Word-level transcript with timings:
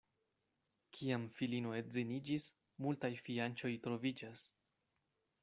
Kiam 0.95 1.27
filino 1.39 1.75
edziniĝis, 1.81 2.49
multaj 2.87 3.13
fianĉoj 3.29 3.73
troviĝas. 3.87 4.49